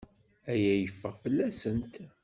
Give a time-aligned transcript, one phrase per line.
[0.51, 1.95] Aya yeffeɣ fell-asent.